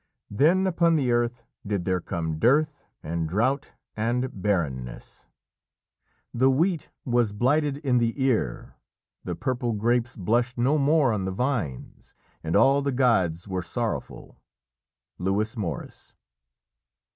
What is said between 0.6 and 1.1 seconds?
upon